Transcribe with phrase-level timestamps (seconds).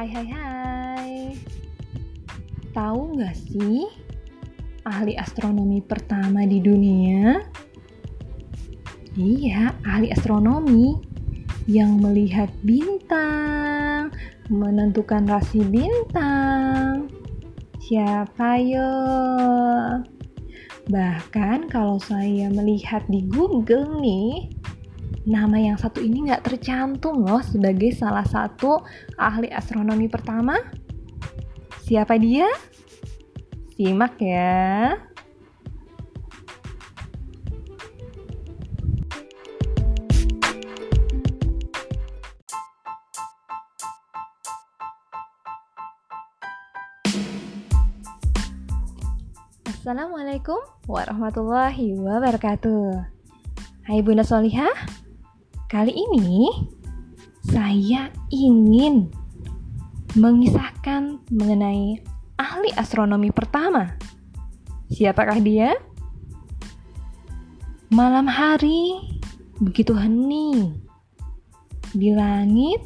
[0.00, 1.14] Hai hai hai
[2.72, 3.84] Tahu nggak sih
[4.88, 7.36] ahli astronomi pertama di dunia?
[9.12, 10.96] Iya, ahli astronomi
[11.68, 14.08] yang melihat bintang,
[14.48, 17.12] menentukan rasi bintang.
[17.84, 18.96] Siapa yo?
[20.88, 24.48] Bahkan kalau saya melihat di Google nih,
[25.28, 28.80] nama yang satu ini nggak tercantum loh sebagai salah satu
[29.20, 30.56] ahli astronomi pertama.
[31.84, 32.48] Siapa dia?
[33.76, 34.96] Simak ya.
[49.80, 53.10] Assalamualaikum warahmatullahi wabarakatuh.
[53.90, 54.70] Hai Bunda Solihah,
[55.70, 56.50] kali ini
[57.46, 59.06] saya ingin
[60.18, 62.02] mengisahkan mengenai
[62.34, 63.94] ahli astronomi pertama.
[64.90, 65.78] Siapakah dia?
[67.94, 68.98] Malam hari
[69.62, 70.74] begitu hening.
[71.94, 72.82] Di langit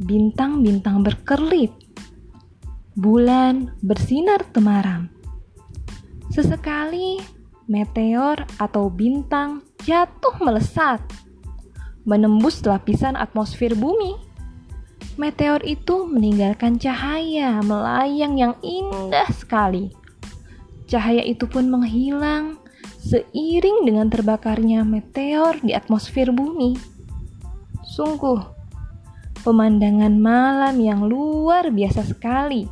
[0.00, 1.76] bintang-bintang berkerlip.
[2.96, 5.12] Bulan bersinar temaram.
[6.32, 7.20] Sesekali
[7.68, 11.04] meteor atau bintang jatuh melesat,
[12.02, 14.18] menembus lapisan atmosfer bumi.
[15.20, 19.92] Meteor itu meninggalkan cahaya melayang yang indah sekali.
[20.88, 22.56] Cahaya itu pun menghilang
[23.02, 26.78] seiring dengan terbakarnya meteor di atmosfer bumi.
[27.82, 28.40] Sungguh,
[29.42, 32.64] pemandangan malam yang luar biasa sekali.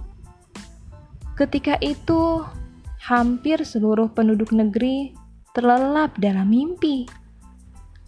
[1.34, 2.46] Ketika itu,
[3.00, 5.12] hampir seluruh penduduk negeri
[5.50, 7.10] terlelap dalam mimpi.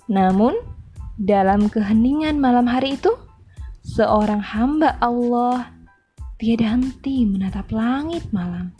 [0.06, 0.71] Namun,
[1.20, 3.12] dalam keheningan malam hari itu,
[3.84, 5.72] seorang hamba Allah
[6.40, 8.72] tiada henti menatap langit malam.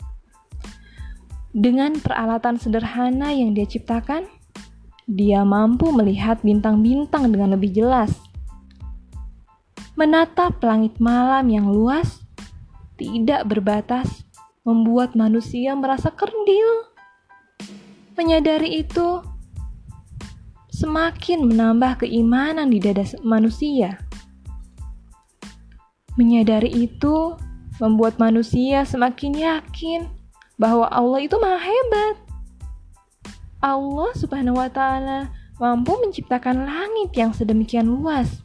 [1.53, 4.25] Dengan peralatan sederhana yang dia ciptakan,
[5.05, 8.09] dia mampu melihat bintang-bintang dengan lebih jelas.
[9.93, 12.25] Menatap langit malam yang luas,
[12.97, 14.25] tidak berbatas,
[14.65, 16.89] membuat manusia merasa kerdil.
[18.17, 19.21] Menyadari itu
[20.83, 23.95] semakin menambah keimanan di dada manusia.
[26.19, 27.39] Menyadari itu
[27.79, 30.11] membuat manusia semakin yakin
[30.59, 32.15] bahwa Allah itu maha hebat.
[33.63, 38.43] Allah Subhanahu wa Ta'ala mampu menciptakan langit yang sedemikian luas.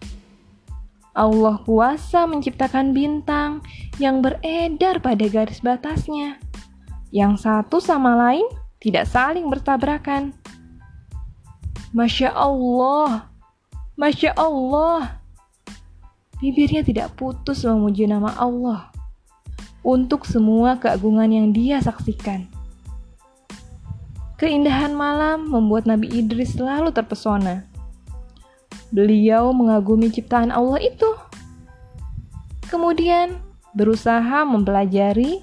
[1.18, 3.58] Allah kuasa menciptakan bintang
[3.98, 6.38] yang beredar pada garis batasnya,
[7.10, 8.46] yang satu sama lain
[8.78, 10.30] tidak saling bertabrakan.
[11.98, 13.26] Masya Allah,
[13.98, 15.18] Masya Allah.
[16.38, 18.94] Bibirnya tidak putus memuji nama Allah
[19.82, 22.46] untuk semua keagungan yang dia saksikan.
[24.38, 27.66] Keindahan malam membuat Nabi Idris selalu terpesona.
[28.94, 31.10] Beliau mengagumi ciptaan Allah itu.
[32.70, 33.42] Kemudian
[33.74, 35.42] berusaha mempelajari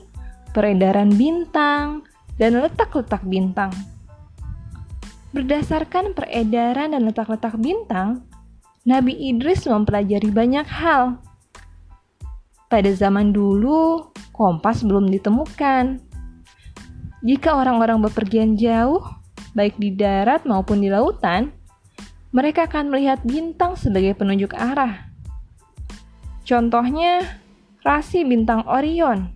[0.56, 2.08] peredaran bintang
[2.40, 3.76] dan letak-letak bintang.
[5.36, 8.24] Berdasarkan peredaran dan letak-letak bintang,
[8.88, 11.20] Nabi Idris mempelajari banyak hal.
[12.72, 16.00] Pada zaman dulu, kompas belum ditemukan.
[17.20, 19.04] Jika orang-orang bepergian jauh,
[19.52, 21.52] baik di darat maupun di lautan,
[22.32, 25.12] mereka akan melihat bintang sebagai penunjuk arah.
[26.48, 27.44] Contohnya,
[27.84, 29.36] rasi bintang Orion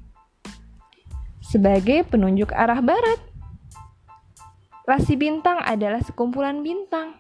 [1.50, 3.29] sebagai penunjuk arah barat.
[4.90, 7.14] Rasi bintang adalah sekumpulan bintang.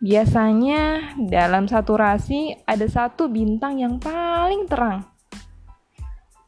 [0.00, 5.04] Biasanya dalam satu rasi ada satu bintang yang paling terang.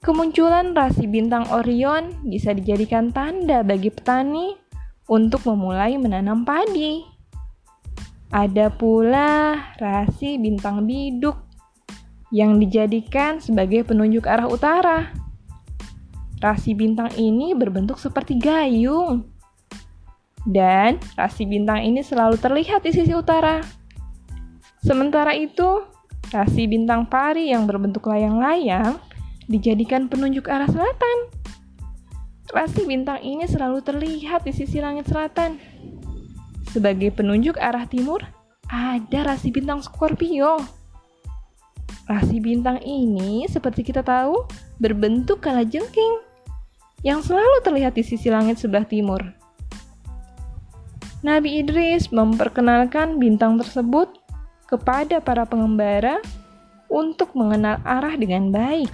[0.01, 4.57] Kemunculan rasi bintang Orion bisa dijadikan tanda bagi petani
[5.13, 7.05] untuk memulai menanam padi.
[8.33, 11.37] Ada pula rasi bintang biduk
[12.33, 15.13] yang dijadikan sebagai penunjuk arah utara.
[16.41, 19.34] Rasi bintang ini berbentuk seperti gayung.
[20.45, 23.65] Dan rasi bintang ini selalu terlihat di sisi utara.
[24.85, 25.85] Sementara itu,
[26.29, 29.01] rasi bintang pari yang berbentuk layang-layang
[29.49, 31.17] dijadikan penunjuk arah selatan.
[32.53, 35.57] Rasi bintang ini selalu terlihat di sisi langit selatan.
[36.69, 38.21] Sebagai penunjuk arah timur,
[38.69, 40.61] ada rasi bintang Scorpio
[42.05, 44.45] Rasi bintang ini, seperti kita tahu,
[44.77, 46.21] berbentuk kalajengking
[47.01, 49.25] yang selalu terlihat di sisi langit sebelah timur.
[51.25, 54.13] Nabi Idris memperkenalkan bintang tersebut
[54.69, 56.21] kepada para pengembara
[56.93, 58.93] untuk mengenal arah dengan baik.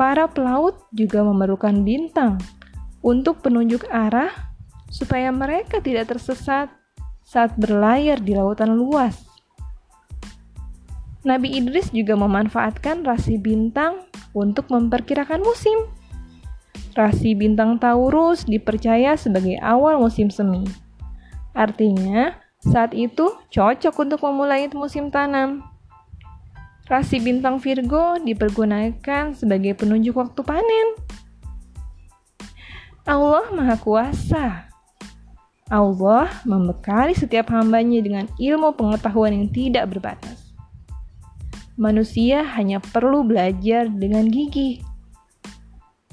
[0.00, 2.40] Para pelaut juga memerlukan bintang
[3.04, 4.32] untuk penunjuk arah
[4.88, 6.72] supaya mereka tidak tersesat
[7.20, 9.28] saat berlayar di lautan luas.
[11.20, 15.97] Nabi Idris juga memanfaatkan rasi bintang untuk memperkirakan musim.
[16.98, 20.66] Rasi bintang Taurus dipercaya sebagai awal musim semi.
[21.54, 25.62] Artinya, saat itu cocok untuk memulai musim tanam.
[26.90, 30.88] Rasi bintang Virgo dipergunakan sebagai penunjuk waktu panen.
[33.06, 34.66] Allah Maha Kuasa.
[35.70, 40.50] Allah membekali setiap hambanya dengan ilmu pengetahuan yang tidak berbatas.
[41.78, 44.87] Manusia hanya perlu belajar dengan gigih.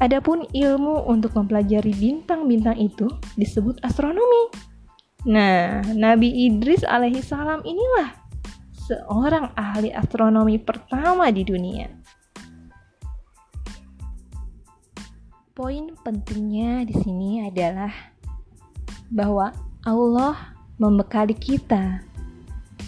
[0.04, 3.08] Adapun ilmu untuk mempelajari bintang-bintang itu
[3.40, 4.52] disebut astronomi.
[5.24, 8.12] Nah, Nabi Idris alaihi salam inilah
[8.76, 11.88] seorang ahli astronomi pertama di dunia.
[15.56, 17.90] Poin pentingnya di sini adalah
[19.08, 19.56] bahwa
[19.88, 22.04] Allah membekali kita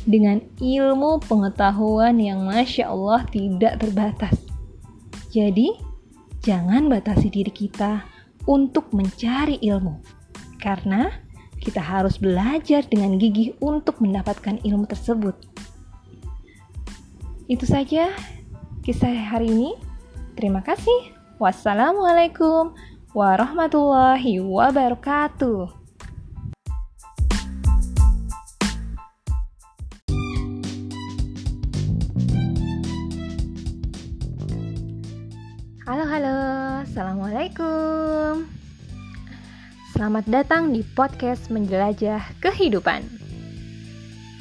[0.03, 4.35] dengan ilmu pengetahuan yang masya Allah tidak terbatas.
[5.31, 5.86] Jadi,
[6.47, 8.07] jangan batasi diri kita
[8.47, 9.99] untuk mencari ilmu,
[10.63, 11.11] karena
[11.59, 15.35] kita harus belajar dengan gigih untuk mendapatkan ilmu tersebut.
[17.51, 18.15] Itu saja
[18.79, 19.71] kisah hari ini.
[20.39, 21.11] Terima kasih.
[21.35, 22.71] Wassalamualaikum
[23.11, 25.76] warahmatullahi wabarakatuh.
[39.97, 43.01] Selamat datang di podcast Menjelajah Kehidupan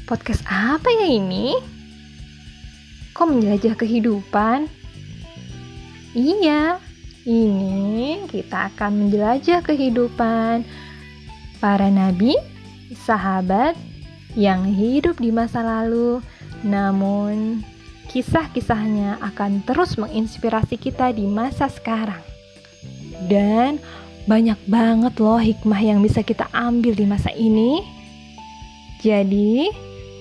[0.05, 1.57] Podcast apa ya ini?
[3.17, 4.69] Kok menjelajah kehidupan?
[6.13, 6.77] Iya,
[7.25, 10.61] ini kita akan menjelajah kehidupan
[11.57, 12.37] para nabi,
[12.93, 13.81] sahabat
[14.37, 16.21] yang hidup di masa lalu,
[16.69, 17.65] namun
[18.13, 22.21] kisah-kisahnya akan terus menginspirasi kita di masa sekarang.
[23.25, 23.81] Dan
[24.27, 27.79] banyak banget loh hikmah yang bisa kita ambil di masa ini.
[28.99, 29.71] Jadi,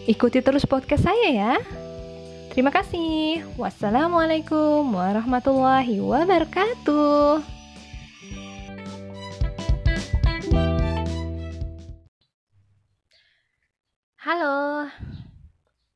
[0.05, 1.53] ikuti terus podcast saya ya.
[2.53, 3.41] Terima kasih.
[3.57, 7.41] Wassalamualaikum warahmatullahi wabarakatuh.
[14.21, 14.89] Halo,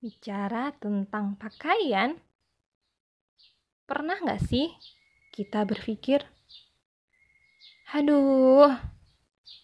[0.02, 2.18] bicara tentang pakaian,
[3.86, 4.70] pernah nggak sih
[5.34, 6.26] kita berpikir,
[7.94, 8.74] aduh,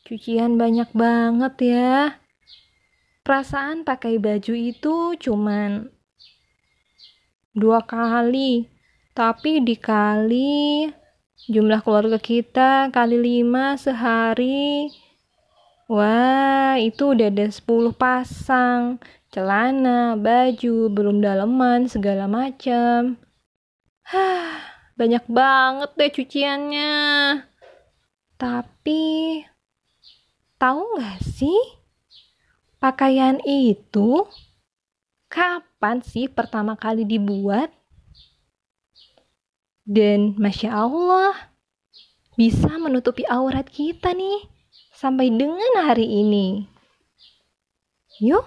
[0.06, 2.20] cucian banyak banget ya.
[3.26, 5.90] Perasaan pakai baju itu cuman
[7.56, 8.70] dua kali
[9.16, 10.92] tapi dikali
[11.48, 14.92] jumlah keluarga kita kali lima sehari
[15.88, 19.00] wah itu udah ada 10 pasang
[19.36, 23.20] celana, baju, belum daleman, segala macam.
[24.08, 24.64] Hah,
[24.96, 26.96] banyak banget deh cuciannya.
[28.36, 29.44] Tapi,
[30.60, 31.60] tahu nggak sih?
[32.84, 34.28] Pakaian itu
[35.32, 37.72] kapan sih pertama kali dibuat?
[39.88, 41.56] Dan Masya Allah,
[42.36, 44.44] bisa menutupi aurat kita nih
[44.92, 46.68] sampai dengan hari ini.
[48.20, 48.44] Yuk,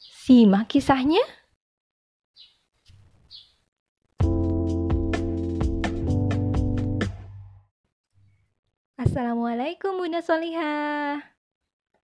[0.00, 1.22] simak kisahnya.
[9.04, 11.20] Assalamualaikum Bunda Solihah.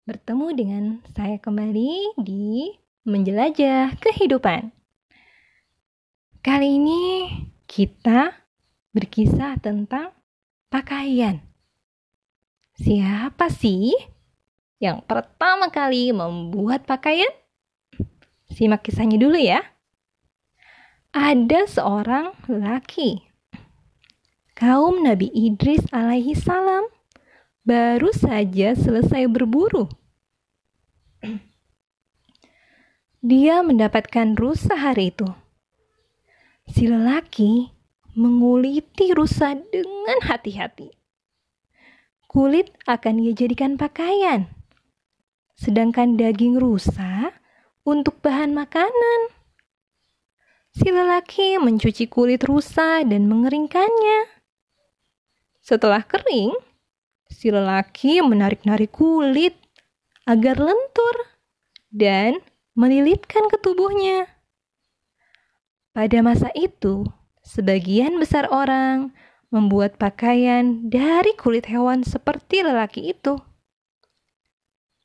[0.06, 2.70] Bertemu dengan saya kembali di
[3.02, 4.70] menjelajah kehidupan.
[6.38, 7.02] Kali ini
[7.66, 8.46] kita
[8.94, 10.14] berkisah tentang
[10.70, 11.42] pakaian.
[12.78, 13.90] Siapa sih
[14.78, 17.34] yang pertama kali membuat pakaian?
[18.54, 19.66] Simak kisahnya dulu ya.
[21.10, 23.33] Ada seorang laki.
[24.54, 26.86] Kaum Nabi Idris alaihi salam
[27.66, 29.90] baru saja selesai berburu
[33.24, 35.24] dia mendapatkan rusa hari itu.
[36.68, 37.72] Si lelaki
[38.12, 40.92] menguliti rusa dengan hati-hati.
[42.28, 44.52] Kulit akan ia jadikan pakaian,
[45.56, 47.32] sedangkan daging rusa
[47.88, 49.32] untuk bahan makanan.
[50.76, 54.33] Si lelaki mencuci kulit rusa dan mengeringkannya.
[55.64, 56.52] Setelah kering,
[57.32, 59.56] si lelaki menarik-narik kulit
[60.28, 61.16] agar lentur
[61.88, 62.36] dan
[62.76, 64.28] melilitkan ke tubuhnya.
[65.96, 67.08] Pada masa itu,
[67.40, 69.16] sebagian besar orang
[69.48, 73.40] membuat pakaian dari kulit hewan seperti lelaki itu.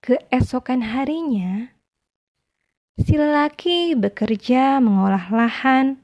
[0.03, 1.71] Keesokan harinya,
[2.99, 6.03] si lelaki bekerja mengolah lahan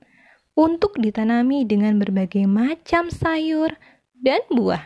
[0.56, 3.76] untuk ditanami dengan berbagai macam sayur
[4.26, 4.82] dan buah.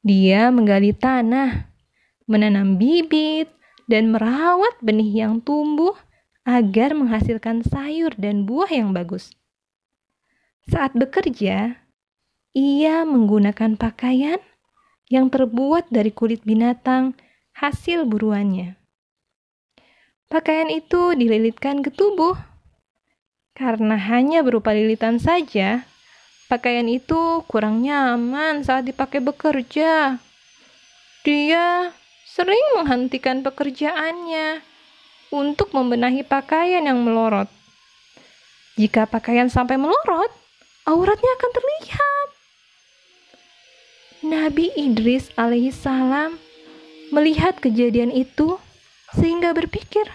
[0.00, 1.68] Dia menggali tanah,
[2.24, 3.52] menanam bibit,
[3.84, 5.92] dan merawat benih yang tumbuh
[6.48, 9.36] agar menghasilkan sayur dan buah yang bagus.
[10.64, 11.76] Saat bekerja,
[12.56, 14.40] ia menggunakan pakaian
[15.12, 17.12] yang terbuat dari kulit binatang
[17.52, 18.80] hasil buruannya.
[20.32, 22.34] Pakaian itu dililitkan ke tubuh.
[23.54, 25.86] Karena hanya berupa lilitan saja,
[26.46, 30.18] pakaian itu kurang nyaman saat dipakai bekerja.
[31.24, 31.94] Dia
[32.28, 34.60] sering menghentikan pekerjaannya
[35.32, 37.48] untuk membenahi pakaian yang melorot.
[38.74, 40.30] Jika pakaian sampai melorot,
[40.84, 42.28] auratnya akan terlihat.
[44.24, 46.40] Nabi Idris alaihissalam
[47.12, 48.56] melihat kejadian itu
[49.14, 50.10] sehingga berpikir,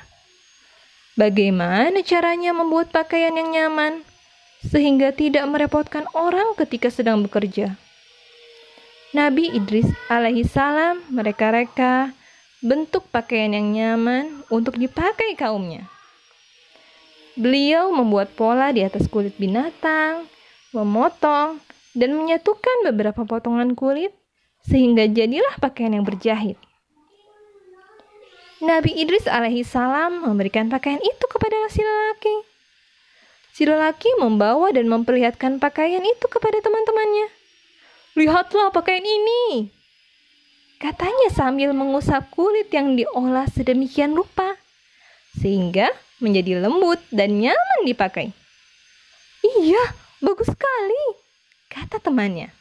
[1.16, 4.04] bagaimana caranya membuat pakaian yang nyaman
[4.64, 7.80] sehingga tidak merepotkan orang ketika sedang bekerja.
[9.10, 12.14] Nabi Idris alaihissalam mereka-reka
[12.62, 15.88] bentuk pakaian yang nyaman untuk dipakai kaumnya.
[17.40, 20.28] Beliau membuat pola di atas kulit binatang,
[20.76, 21.58] memotong,
[21.98, 24.12] dan menyatukan beberapa potongan kulit
[24.68, 26.60] sehingga jadilah pakaian yang berjahit.
[28.60, 32.36] Nabi Idris alaihissalam memberikan pakaian itu kepada si lelaki.
[33.60, 37.28] Si lelaki membawa dan memperlihatkan pakaian itu kepada teman-temannya.
[38.16, 39.68] Lihatlah pakaian ini.
[40.80, 44.56] Katanya sambil mengusap kulit yang diolah sedemikian rupa.
[45.36, 45.92] Sehingga
[46.24, 48.32] menjadi lembut dan nyaman dipakai.
[49.44, 49.92] Iya,
[50.24, 51.20] bagus sekali,
[51.68, 52.56] kata temannya.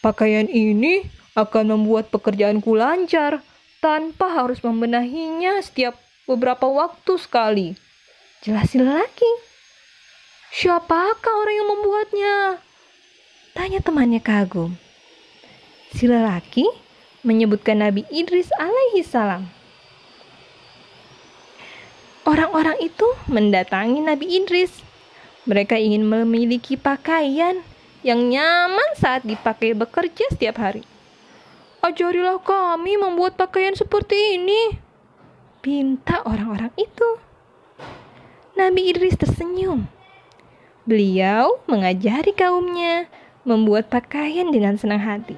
[0.00, 1.04] Pakaian ini
[1.36, 3.44] akan membuat pekerjaanku lancar
[3.84, 7.76] tanpa harus membenahinya setiap beberapa waktu sekali.
[8.40, 9.52] Jelasin lagi.
[10.54, 12.34] Siapakah orang yang membuatnya?
[13.58, 14.78] Tanya temannya kagum.
[15.90, 16.62] Si lelaki
[17.26, 19.50] menyebutkan Nabi Idris alaihi salam.
[22.22, 24.70] Orang-orang itu mendatangi Nabi Idris.
[25.42, 27.58] Mereka ingin memiliki pakaian
[28.06, 30.86] yang nyaman saat dipakai bekerja setiap hari.
[31.82, 34.78] Ajarilah kami membuat pakaian seperti ini.
[35.58, 37.18] Pinta orang-orang itu.
[38.54, 39.90] Nabi Idris tersenyum.
[40.84, 43.08] Beliau mengajari kaumnya
[43.48, 45.32] membuat pakaian dengan senang hati.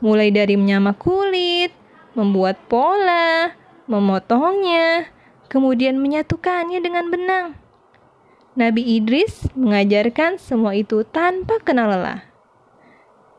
[0.00, 1.72] Mulai dari menyamak kulit,
[2.16, 3.52] membuat pola,
[3.84, 5.12] memotongnya,
[5.52, 7.46] kemudian menyatukannya dengan benang.
[8.56, 12.24] Nabi Idris mengajarkan semua itu tanpa kenal lelah.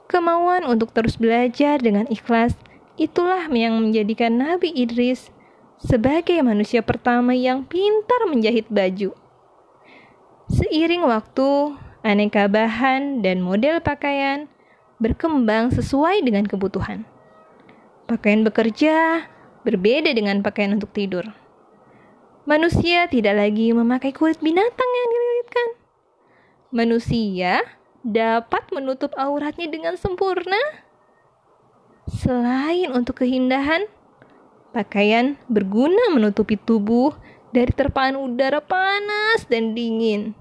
[0.06, 2.54] Kemauan untuk terus belajar dengan ikhlas
[3.02, 5.34] itulah yang menjadikan Nabi Idris
[5.82, 9.18] sebagai manusia pertama yang pintar menjahit baju.
[10.48, 11.76] Seiring waktu,
[12.08, 14.48] Aneka bahan dan model pakaian
[14.96, 17.04] berkembang sesuai dengan kebutuhan.
[18.08, 19.28] Pakaian bekerja
[19.68, 21.28] berbeda dengan pakaian untuk tidur.
[22.48, 25.68] Manusia tidak lagi memakai kulit binatang yang dililitkan.
[26.72, 27.54] Manusia
[28.08, 30.60] dapat menutup auratnya dengan sempurna.
[32.08, 33.84] Selain untuk keindahan,
[34.72, 37.12] pakaian berguna menutupi tubuh
[37.52, 40.36] dari terpaan udara panas dan dingin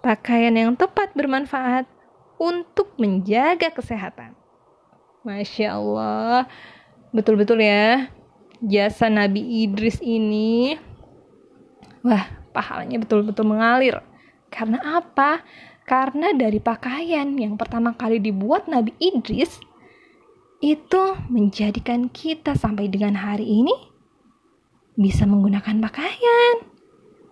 [0.00, 1.86] pakaian yang tepat bermanfaat
[2.38, 4.34] untuk menjaga kesehatan.
[5.26, 6.46] Masya Allah,
[7.10, 8.08] betul-betul ya,
[8.62, 10.78] jasa Nabi Idris ini,
[12.06, 12.24] wah,
[12.54, 14.00] pahalanya betul-betul mengalir.
[14.48, 15.42] Karena apa?
[15.84, 19.60] Karena dari pakaian yang pertama kali dibuat Nabi Idris,
[20.64, 23.74] itu menjadikan kita sampai dengan hari ini
[24.98, 26.66] bisa menggunakan pakaian.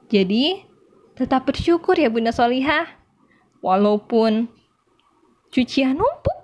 [0.06, 0.66] Jadi,
[1.16, 2.84] Tetap bersyukur ya Bunda Solihah.
[3.64, 4.52] Walaupun
[5.48, 6.38] cucian numpuk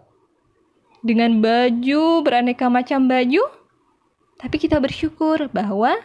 [1.05, 3.45] dengan baju beraneka macam baju,
[4.41, 6.01] tapi kita bersyukur bahwa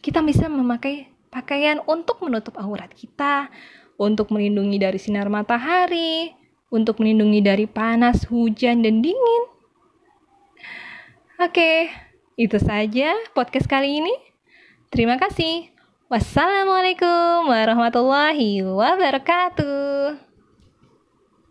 [0.00, 3.52] kita bisa memakai pakaian untuk menutup aurat kita,
[4.00, 6.32] untuk melindungi dari sinar matahari,
[6.72, 9.42] untuk melindungi dari panas, hujan, dan dingin.
[11.38, 11.92] Oke,
[12.36, 14.14] itu saja podcast kali ini.
[14.92, 15.72] Terima kasih.
[16.12, 20.31] Wassalamualaikum warahmatullahi wabarakatuh.